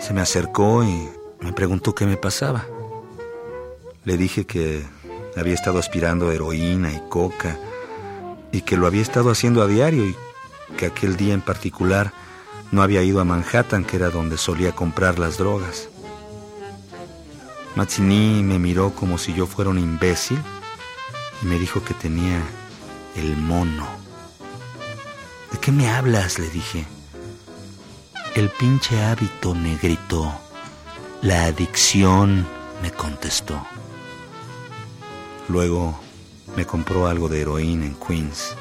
se 0.00 0.14
me 0.14 0.22
acercó 0.22 0.84
y 0.84 1.06
me 1.40 1.52
preguntó 1.52 1.94
qué 1.94 2.06
me 2.06 2.16
pasaba. 2.16 2.64
Le 4.04 4.16
dije 4.16 4.46
que 4.46 4.82
había 5.36 5.52
estado 5.52 5.78
aspirando 5.78 6.32
heroína 6.32 6.94
y 6.94 7.02
coca 7.10 7.58
y 8.52 8.62
que 8.62 8.78
lo 8.78 8.86
había 8.86 9.02
estado 9.02 9.30
haciendo 9.30 9.60
a 9.60 9.66
diario 9.66 10.06
y 10.06 10.16
que 10.78 10.86
aquel 10.86 11.18
día 11.18 11.34
en 11.34 11.42
particular 11.42 12.23
no 12.74 12.82
había 12.82 13.02
ido 13.02 13.20
a 13.20 13.24
Manhattan, 13.24 13.84
que 13.84 13.96
era 13.96 14.10
donde 14.10 14.36
solía 14.36 14.72
comprar 14.72 15.20
las 15.20 15.38
drogas. 15.38 15.88
Mazzini 17.76 18.42
me 18.42 18.58
miró 18.58 18.90
como 18.90 19.16
si 19.16 19.32
yo 19.32 19.46
fuera 19.46 19.70
un 19.70 19.78
imbécil 19.78 20.40
y 21.40 21.46
me 21.46 21.58
dijo 21.58 21.84
que 21.84 21.94
tenía 21.94 22.42
el 23.14 23.36
mono. 23.36 23.86
¿De 25.52 25.58
qué 25.60 25.70
me 25.70 25.88
hablas? 25.88 26.40
le 26.40 26.50
dije. 26.50 26.84
El 28.34 28.50
pinche 28.50 29.00
hábito, 29.04 29.54
me 29.54 29.76
gritó. 29.76 30.32
La 31.22 31.44
adicción, 31.44 32.44
me 32.82 32.90
contestó. 32.90 33.64
Luego 35.48 36.00
me 36.56 36.66
compró 36.66 37.06
algo 37.06 37.28
de 37.28 37.42
heroína 37.42 37.86
en 37.86 37.94
Queens. 37.94 38.56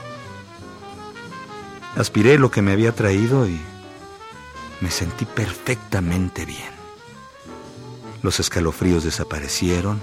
Aspiré 1.96 2.38
lo 2.38 2.52
que 2.52 2.62
me 2.62 2.72
había 2.72 2.92
traído 2.94 3.48
y 3.48 3.60
me 4.84 4.92
sentí 4.92 5.24
perfectamente 5.24 6.46
bien. 6.46 6.74
Los 8.22 8.42
escalofríos 8.42 9.06
desaparecieron, 9.06 10.02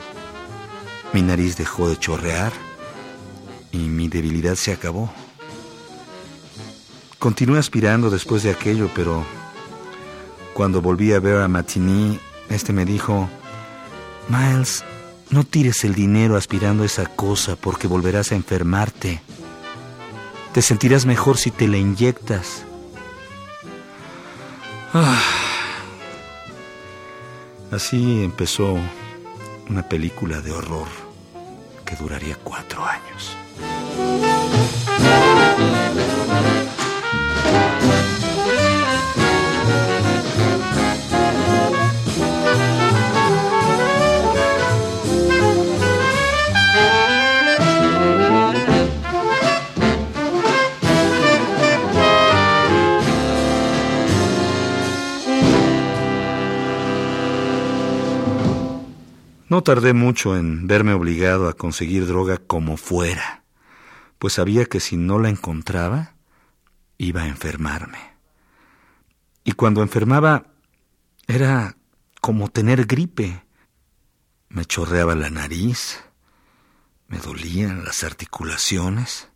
mi 1.13 1.21
nariz 1.21 1.59
dejó 1.59 1.91
de 1.91 1.99
chorrear 1.99 2.51
y 3.73 3.79
mi 3.79 4.09
debilidad 4.09 4.55
se 4.55 4.73
acabó. 4.73 5.13
Continué 7.19 7.59
aspirando 7.59 8.09
después 8.09 8.43
de 8.43 8.53
aquello, 8.53 8.89
pero 8.95 9.23
cuando 10.55 10.81
volví 10.81 11.13
a 11.13 11.21
ver 11.21 11.37
a 11.37 11.49
Matini, 11.49 12.19
este 12.49 12.73
me 12.73 12.87
dijo, 12.87 13.29
Miles, 14.31 14.83
no 15.29 15.45
tires 15.45 15.85
el 15.85 15.95
dinero 15.95 16.37
aspirando 16.37 16.85
a 16.85 16.87
esa 16.87 17.05
cosa 17.05 17.55
porque 17.55 17.87
volverás 17.87 18.33
a 18.33 18.37
enfermarte. 18.37 19.21
Te 20.55 20.63
sentirás 20.63 21.05
mejor 21.05 21.37
si 21.37 21.51
te 21.51 21.69
la 21.69 21.77
inyectas. 21.77 22.65
Así 27.71 28.25
empezó 28.25 28.77
una 29.69 29.89
película 29.89 30.41
de 30.41 30.51
horror 30.51 30.89
que 31.85 31.95
duraría 31.95 32.35
cuatro 32.43 32.85
años. 32.85 33.37
No 59.61 59.65
tardé 59.65 59.93
mucho 59.93 60.39
en 60.39 60.67
verme 60.67 60.95
obligado 60.95 61.47
a 61.47 61.53
conseguir 61.53 62.07
droga 62.07 62.39
como 62.39 62.79
fuera, 62.79 63.45
pues 64.19 64.33
sabía 64.33 64.65
que 64.65 64.81
si 64.81 64.97
no 64.97 65.19
la 65.19 65.29
encontraba, 65.29 66.15
iba 66.97 67.21
a 67.21 67.29
enfermarme. 67.29 67.99
Y 69.45 69.53
cuando 69.53 69.83
enfermaba, 69.83 70.47
era 71.27 71.77
como 72.23 72.49
tener 72.49 72.87
gripe. 72.87 73.45
Me 74.49 74.65
chorreaba 74.65 75.15
la 75.15 75.29
nariz, 75.29 76.03
me 77.09 77.19
dolían 77.19 77.85
las 77.85 78.03
articulaciones, 78.03 79.29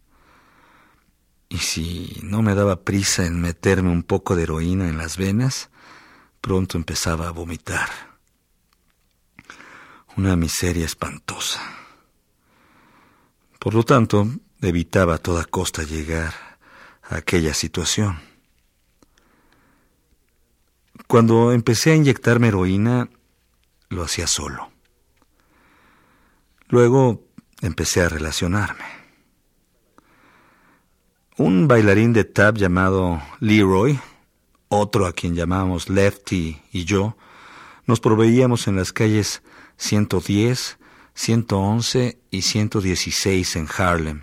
y 1.51 1.59
si 1.59 2.19
no 2.23 2.41
me 2.41 2.55
daba 2.55 2.83
prisa 2.83 3.27
en 3.27 3.43
meterme 3.43 3.91
un 3.91 4.03
poco 4.03 4.37
de 4.37 4.45
heroína 4.45 4.89
en 4.89 4.97
las 4.97 5.19
venas, 5.19 5.69
pronto 6.41 6.79
empezaba 6.79 7.29
a 7.29 7.33
vomitar. 7.33 8.14
Una 10.17 10.37
miseria 10.37 10.85
espantosa. 10.85 11.61
Por 13.59 13.75
lo 13.75 13.83
tanto, 13.83 14.29
evitaba 14.61 15.15
a 15.15 15.19
toda 15.19 15.45
costa 15.45 15.83
llegar 15.83 16.35
a 17.03 17.17
aquella 17.17 17.53
situación. 17.55 18.21
Cuando 21.09 21.53
empecé 21.53 21.93
a 21.93 21.97
inyectarme 21.97 22.49
heroína, 22.49 23.09
lo 23.89 24.05
hacía 24.05 24.27
solo. 24.27 24.71
Luego 26.69 27.25
empecé 27.61 28.03
a 28.03 28.09
relacionarme. 28.09 28.85
Un 31.37 31.67
bailarín 31.67 32.13
de 32.13 32.25
tap 32.25 32.57
llamado 32.57 33.21
Leroy, 33.41 33.99
otro 34.69 35.07
a 35.07 35.13
quien 35.13 35.35
llamábamos 35.35 35.89
Lefty 35.89 36.61
y 36.73 36.85
yo, 36.85 37.17
nos 37.87 38.01
proveíamos 38.01 38.69
en 38.69 38.77
las 38.77 38.93
calles 38.93 39.43
110, 39.77 40.79
111 41.15 42.19
y 42.31 42.43
116 42.43 43.57
en 43.57 43.67
Harlem. 43.77 44.23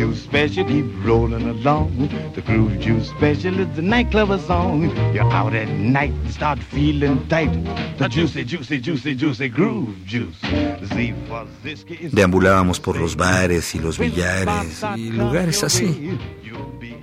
juice 0.00 0.22
special 0.22 0.64
keep 0.64 0.86
rolling 1.04 1.46
along. 1.48 2.08
The 2.34 2.40
groove 2.40 2.80
juice 2.80 3.10
special 3.10 3.60
is 3.60 3.68
the 3.76 4.38
song. 4.38 4.90
You're 5.12 5.30
out 5.30 5.54
at 5.54 5.68
night 5.68 6.14
start 6.30 6.58
feeling 6.58 7.28
tight. 7.28 7.52
The 7.98 8.08
juicy, 8.08 8.44
juicy, 8.44 8.80
juicy, 8.80 9.14
juicy 9.14 9.48
groove 9.48 9.94
juice. 10.06 10.36
Deambulábamos 12.12 12.80
por 12.80 12.96
los 12.96 13.14
bares 13.14 13.74
y 13.74 13.78
los 13.78 13.98
billares 13.98 14.82
y 14.96 15.10
lugares 15.10 15.62
así. 15.64 16.18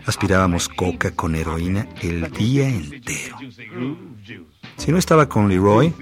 Aspirábamos 0.05 0.67
coca 0.69 1.11
con 1.11 1.35
heroína 1.35 1.87
el 2.01 2.31
día 2.31 2.67
entero. 2.67 3.37
Si 4.77 4.91
no 4.91 4.97
estaba 4.97 5.27
con 5.27 5.49
Leroy, 5.49 5.93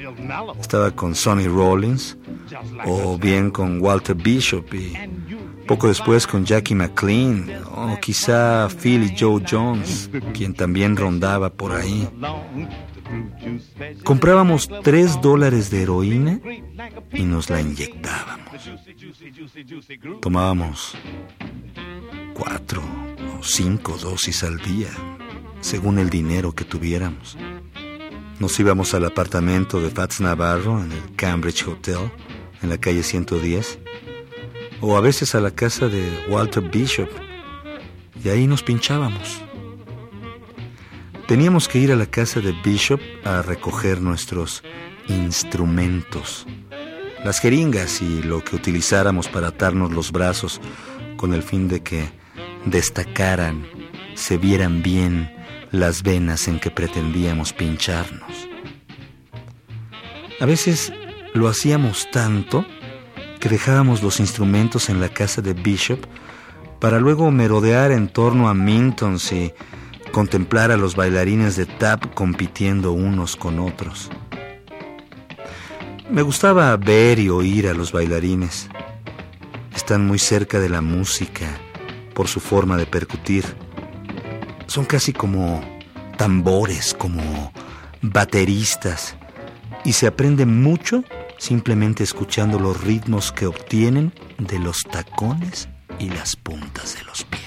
estaba 0.60 0.92
con 0.92 1.16
Sonny 1.16 1.48
Rollins 1.48 2.18
o 2.86 3.18
bien 3.18 3.50
con 3.50 3.82
Walter 3.82 4.16
Bishop 4.16 4.74
y 4.74 4.94
poco 5.66 5.88
después 5.88 6.28
con 6.28 6.46
Jackie 6.46 6.76
McLean 6.76 7.50
o 7.72 7.98
quizá 8.00 8.68
Philly 8.70 9.16
Joe 9.18 9.42
Jones, 9.50 10.10
quien 10.34 10.54
también 10.54 10.96
rondaba 10.96 11.50
por 11.50 11.72
ahí. 11.72 12.08
Comprábamos 14.04 14.70
tres 14.84 15.20
dólares 15.22 15.70
de 15.72 15.84
heroína 15.84 16.40
y 17.14 17.24
nos 17.24 17.50
la 17.50 17.62
inyectábamos. 17.62 18.70
Tomábamos 20.22 20.96
cuatro 22.34 22.82
o 23.40 23.44
cinco 23.44 23.98
dosis 23.98 24.44
al 24.44 24.58
día, 24.60 24.90
según 25.62 26.00
el 26.00 26.10
dinero 26.10 26.54
que 26.54 26.66
tuviéramos. 26.66 27.38
Nos 28.40 28.60
íbamos 28.60 28.94
al 28.94 29.06
apartamento 29.06 29.82
de 29.82 29.90
Fats 29.90 30.20
Navarro 30.20 30.82
en 30.84 30.92
el 30.92 31.16
Cambridge 31.16 31.66
Hotel, 31.68 32.12
en 32.62 32.70
la 32.70 32.78
calle 32.78 33.02
110, 33.02 33.80
o 34.82 34.98
a 34.98 35.02
veces 35.02 35.36
a 35.36 35.40
la 35.40 35.52
casa 35.52 35.88
de 35.88 36.26
Walter 36.30 36.70
Bishop, 36.70 37.10
y 38.22 38.28
ahí 38.28 38.46
nos 38.46 38.62
pinchábamos. 38.62 39.42
Teníamos 41.28 41.70
que 41.70 41.80
ir 41.80 41.94
a 41.94 41.96
la 41.96 42.08
casa 42.08 42.42
de 42.42 42.52
Bishop 42.64 43.00
a 43.24 43.42
recoger 43.42 44.02
nuestros 44.02 44.64
instrumentos, 45.08 46.46
las 47.24 47.40
jeringas 47.40 48.02
y 48.02 48.22
lo 48.22 48.44
que 48.44 48.58
utilizáramos 48.58 49.30
para 49.30 49.48
atarnos 49.48 49.92
los 49.92 50.12
brazos 50.12 50.60
con 51.16 51.34
el 51.34 51.42
fin 51.42 51.70
de 51.70 51.82
que 51.82 52.10
destacaran, 52.66 53.66
se 54.14 54.38
vieran 54.38 54.84
bien 54.84 55.35
las 55.80 56.04
venas 56.04 56.48
en 56.48 56.60
que 56.60 56.72
pretendíamos 56.72 57.54
pincharnos. 57.54 58.50
A 60.40 60.46
veces 60.46 60.92
lo 61.34 61.48
hacíamos 61.48 62.10
tanto 62.12 62.66
que 63.40 63.50
dejábamos 63.50 64.02
los 64.02 64.20
instrumentos 64.20 64.90
en 64.90 65.00
la 65.00 65.10
casa 65.10 65.42
de 65.42 65.54
Bishop 65.54 66.00
para 66.80 67.00
luego 67.00 67.32
merodear 67.32 67.92
en 67.92 68.08
torno 68.08 68.50
a 68.50 68.54
Mintons 68.54 69.32
y 69.32 69.54
contemplar 70.12 70.72
a 70.72 70.78
los 70.78 70.96
bailarines 70.96 71.56
de 71.56 71.66
tap 71.66 72.14
compitiendo 72.14 72.92
unos 72.92 73.36
con 73.36 73.60
otros. 73.60 74.10
Me 76.10 76.22
gustaba 76.22 76.76
ver 76.78 77.20
y 77.20 77.30
oír 77.30 77.68
a 77.68 77.74
los 77.74 77.92
bailarines. 77.92 78.70
Están 79.76 80.06
muy 80.06 80.20
cerca 80.20 80.60
de 80.60 80.70
la 80.70 80.82
música 80.82 81.58
por 82.14 82.28
su 82.28 82.40
forma 82.40 82.78
de 82.78 82.86
percutir 82.86 83.44
son 84.76 84.84
casi 84.84 85.14
como 85.14 85.62
tambores, 86.18 86.94
como 86.94 87.54
bateristas, 88.02 89.16
y 89.86 89.94
se 89.94 90.06
aprende 90.06 90.46
mucho 90.46 91.06
simplemente 91.38 92.04
escuchando 92.04 92.60
los 92.60 92.82
ritmos 92.84 93.32
que 93.32 93.46
obtienen 93.46 94.12
de 94.38 94.60
los 94.60 94.84
tacones 94.84 95.70
y 95.98 96.10
las 96.10 96.36
puntas 96.36 96.98
de 96.98 97.06
los 97.06 97.24
pies. 97.24 97.45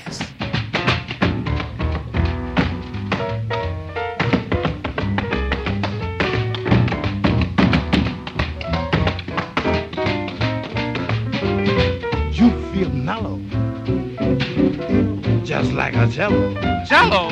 Cello. 16.10 16.54
jello 16.84 17.28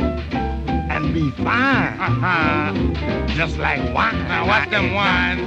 and 0.96 1.12
be 1.12 1.30
fine. 1.44 1.92
Uh-huh. 2.00 2.72
Just 3.34 3.58
like 3.58 3.80
wine. 3.94 4.16
Now 4.28 4.46
watch 4.46 4.70
them 4.70 4.94
wine. 4.94 5.44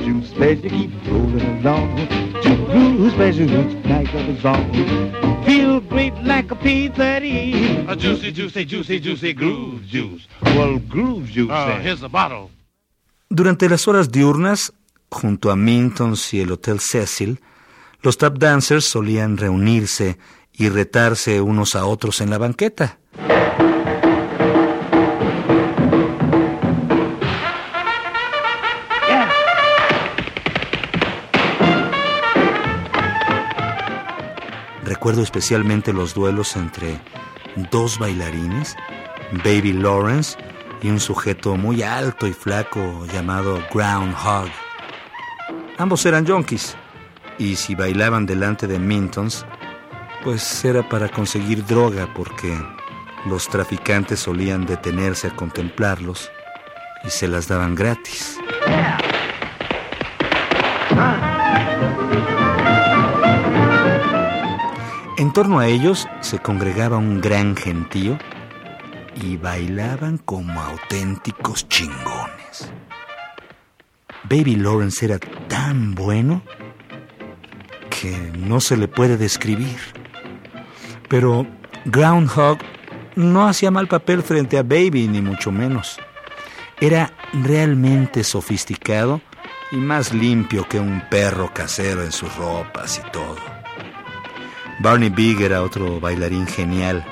Juice 0.00 0.30
special 0.30 0.70
keep 0.70 0.90
rolling 1.06 1.60
along. 1.60 1.96
Juice 2.42 3.12
special 3.12 3.46
like 3.84 4.12
a 4.14 4.40
song. 4.40 5.44
Feel 5.44 5.80
great 5.80 6.14
like 6.22 6.50
a 6.50 6.56
P30. 6.56 7.88
A 7.88 7.96
juicy, 7.96 8.32
juicy, 8.32 8.64
juicy, 8.64 9.00
juicy 9.00 9.32
groove 9.32 9.84
juice. 9.86 10.26
Well, 10.42 10.78
groove 10.78 11.26
juice. 11.28 11.50
Uh, 11.50 11.78
here's 11.80 12.02
a 12.02 12.08
bottle. 12.08 12.50
Durante 13.28 13.68
las 13.68 13.86
horas 13.86 14.10
diurnas, 14.10 14.72
junto 15.10 15.50
a 15.50 15.56
Mintons 15.56 16.34
y 16.34 16.40
el 16.40 16.50
Hotel 16.52 16.80
Cecil, 16.80 17.40
los 18.02 18.16
tap 18.16 18.38
dancers 18.38 18.86
solían 18.86 19.36
reunirse 19.36 20.18
y 20.60 20.68
retarse 20.68 21.40
unos 21.40 21.74
a 21.74 21.86
otros 21.86 22.20
en 22.20 22.28
la 22.28 22.36
banqueta. 22.36 22.98
Recuerdo 34.84 35.22
especialmente 35.22 35.94
los 35.94 36.12
duelos 36.12 36.54
entre 36.56 37.00
dos 37.70 37.98
bailarines, 37.98 38.76
Baby 39.42 39.72
Lawrence 39.72 40.36
y 40.82 40.90
un 40.90 41.00
sujeto 41.00 41.56
muy 41.56 41.82
alto 41.82 42.26
y 42.26 42.34
flaco 42.34 43.06
llamado 43.06 43.62
Groundhog. 43.72 44.50
Ambos 45.78 46.04
eran 46.04 46.26
junkies 46.26 46.76
y 47.38 47.56
si 47.56 47.74
bailaban 47.74 48.26
delante 48.26 48.66
de 48.66 48.78
Mintons, 48.78 49.46
pues 50.22 50.64
era 50.64 50.88
para 50.88 51.08
conseguir 51.08 51.64
droga 51.64 52.08
porque 52.14 52.56
los 53.26 53.48
traficantes 53.48 54.20
solían 54.20 54.66
detenerse 54.66 55.28
a 55.28 55.36
contemplarlos 55.36 56.30
y 57.04 57.10
se 57.10 57.28
las 57.28 57.48
daban 57.48 57.74
gratis. 57.74 58.38
En 65.16 65.32
torno 65.32 65.58
a 65.58 65.66
ellos 65.66 66.08
se 66.20 66.38
congregaba 66.38 66.96
un 66.96 67.20
gran 67.20 67.54
gentío 67.54 68.18
y 69.22 69.36
bailaban 69.36 70.18
como 70.18 70.60
auténticos 70.60 71.68
chingones. 71.68 72.72
Baby 74.24 74.56
Lawrence 74.56 75.04
era 75.04 75.18
tan 75.18 75.94
bueno 75.94 76.42
que 77.90 78.32
no 78.38 78.60
se 78.60 78.76
le 78.76 78.88
puede 78.88 79.16
describir. 79.16 79.99
Pero 81.10 81.44
Groundhog 81.86 82.58
no 83.16 83.48
hacía 83.48 83.72
mal 83.72 83.88
papel 83.88 84.22
frente 84.22 84.56
a 84.56 84.62
Baby, 84.62 85.08
ni 85.08 85.20
mucho 85.20 85.50
menos. 85.50 85.98
Era 86.80 87.12
realmente 87.32 88.22
sofisticado 88.22 89.20
y 89.72 89.76
más 89.76 90.14
limpio 90.14 90.68
que 90.68 90.78
un 90.78 91.02
perro 91.10 91.52
casero 91.52 92.04
en 92.04 92.12
sus 92.12 92.34
ropas 92.36 93.02
y 93.04 93.10
todo. 93.10 93.36
Barney 94.78 95.10
Big 95.10 95.42
era 95.42 95.62
otro 95.62 96.00
bailarín 96.00 96.46
genial, 96.46 97.04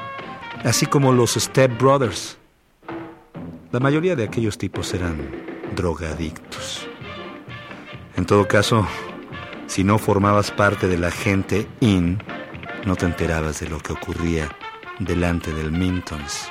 así 0.65 0.87
como 0.87 1.13
los 1.13 1.35
Step 1.35 1.77
Brothers. 1.77 2.39
La 3.73 3.81
mayoría 3.81 4.15
de 4.15 4.25
aquellos 4.25 4.59
tipos 4.59 4.95
eran 4.95 5.19
drogadictos. 5.75 6.87
En 8.17 8.27
todo 8.27 8.47
caso, 8.47 8.87
si 9.67 9.83
no 9.83 9.99
formabas 9.99 10.53
parte 10.53 10.87
de 10.87 10.99
la 10.99 11.11
gente 11.11 11.67
in, 11.81 12.23
no 12.89 12.97
te 12.97 13.05
enterabas 13.05 13.61
de 13.61 13.69
lo 13.69 13.79
que 13.81 13.93
ocurría 13.93 14.49
delante 14.99 15.53
del 15.53 15.71
Mintons. 15.71 16.51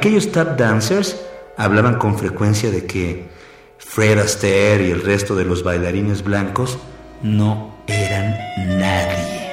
Aquellos 0.00 0.32
tap 0.32 0.56
dancers 0.56 1.20
hablaban 1.58 1.96
con 1.96 2.16
frecuencia 2.16 2.70
de 2.70 2.86
que 2.86 3.28
Fred 3.76 4.18
Astaire 4.18 4.88
y 4.88 4.90
el 4.92 5.02
resto 5.02 5.36
de 5.36 5.44
los 5.44 5.62
bailarines 5.62 6.24
blancos 6.24 6.78
no 7.22 7.76
eran 7.86 8.34
nadie. 8.78 9.50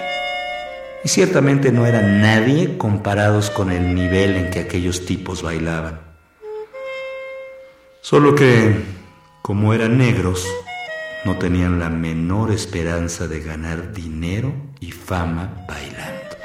Y 1.04 1.10
ciertamente 1.10 1.74
no 1.74 1.86
eran 1.86 2.22
nadie 2.22 2.78
comparados 2.78 3.50
con 3.50 3.74
el 3.74 3.94
nivel 3.94 4.38
en 4.38 4.50
que 4.50 4.62
aquellos 4.62 5.06
tipos 5.06 5.44
bailaban. 5.44 6.00
Solo 8.00 8.34
que, 8.34 8.86
como 9.42 9.74
eran 9.74 9.98
negros, 9.98 10.48
no 11.26 11.38
tenían 11.38 11.78
la 11.78 11.90
menor 11.90 12.54
esperanza 12.54 13.28
de 13.28 13.42
ganar 13.42 13.92
dinero 13.92 14.54
y 14.80 14.94
fama 14.94 15.66
bailando. 15.68 16.38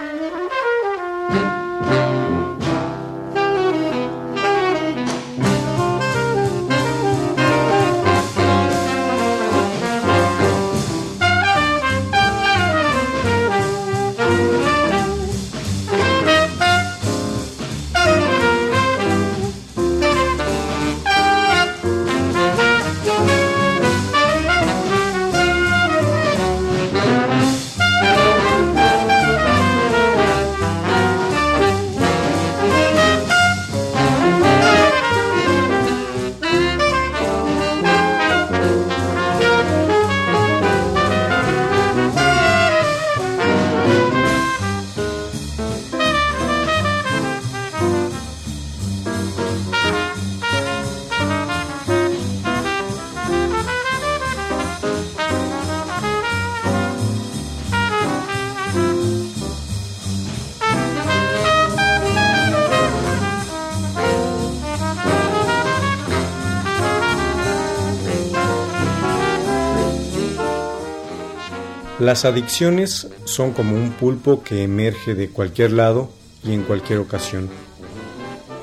Las 72.12 72.26
adicciones 72.26 73.08
son 73.24 73.52
como 73.52 73.74
un 73.74 73.92
pulpo 73.92 74.42
que 74.42 74.64
emerge 74.64 75.14
de 75.14 75.30
cualquier 75.30 75.72
lado 75.72 76.10
y 76.44 76.52
en 76.52 76.62
cualquier 76.62 76.98
ocasión, 76.98 77.48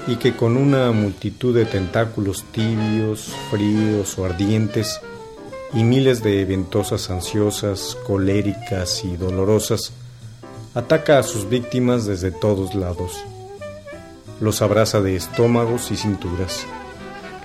y 0.06 0.18
que 0.18 0.36
con 0.36 0.56
una 0.56 0.92
multitud 0.92 1.56
de 1.56 1.66
tentáculos 1.66 2.44
tibios, 2.52 3.32
fríos 3.50 4.20
o 4.20 4.26
ardientes, 4.26 5.02
y 5.74 5.84
miles 5.84 6.22
de 6.22 6.46
ventosas 6.46 7.10
ansiosas, 7.10 7.98
coléricas 8.06 9.04
y 9.04 9.18
dolorosas, 9.18 9.94
ataca 10.76 11.18
a 11.18 11.24
sus 11.24 11.50
víctimas 11.50 12.06
desde 12.06 12.30
todos 12.30 12.76
lados. 12.76 13.18
Los 14.40 14.62
abraza 14.62 15.02
de 15.02 15.16
estómagos 15.16 15.90
y 15.90 15.98
cinturas, 15.98 16.68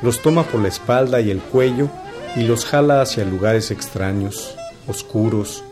los 0.03 0.21
toma 0.21 0.43
por 0.43 0.61
la 0.61 0.69
espalda 0.69 1.23
y 1.23 1.31
el 1.31 1.40
cuello 1.40 1.88
y 2.37 2.43
los 2.43 2.67
jala 2.67 3.01
hacia 3.01 3.25
lugares 3.25 3.71
extraños, 3.71 4.55
oscuros, 4.87 5.64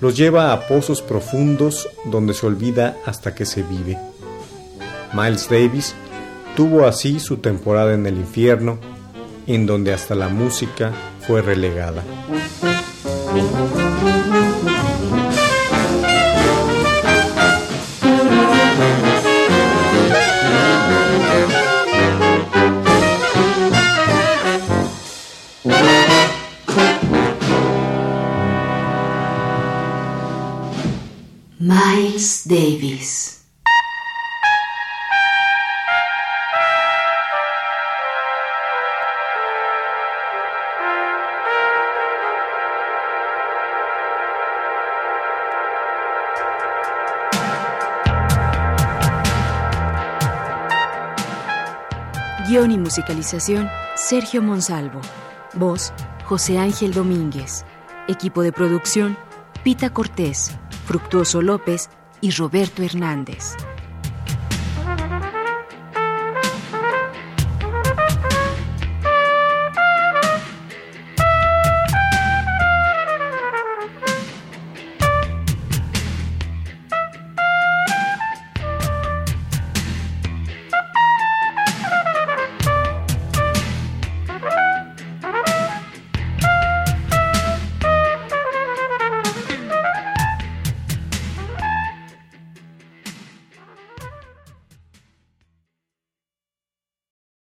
los 0.00 0.16
lleva 0.16 0.52
a 0.52 0.66
pozos 0.68 1.02
profundos 1.02 1.88
donde 2.04 2.34
se 2.34 2.46
olvida 2.46 2.96
hasta 3.04 3.34
que 3.34 3.44
se 3.44 3.62
vive. 3.62 3.98
Miles 5.12 5.48
Davis 5.48 5.94
tuvo 6.56 6.86
así 6.86 7.20
su 7.20 7.38
temporada 7.38 7.94
en 7.94 8.06
el 8.06 8.16
infierno, 8.16 8.78
en 9.46 9.66
donde 9.66 9.92
hasta 9.92 10.14
la 10.14 10.28
música 10.28 10.92
fue 11.26 11.42
relegada. 11.42 12.02
Guión 52.48 52.70
y 52.70 52.78
musicalización, 52.78 53.68
Sergio 53.94 54.40
Monsalvo. 54.40 55.02
Voz, 55.52 55.92
José 56.24 56.56
Ángel 56.56 56.94
Domínguez. 56.94 57.66
Equipo 58.08 58.40
de 58.40 58.52
producción, 58.52 59.18
Pita 59.62 59.90
Cortés, 59.90 60.56
Fructuoso 60.86 61.42
López 61.42 61.90
y 62.22 62.30
Roberto 62.30 62.82
Hernández. 62.82 63.54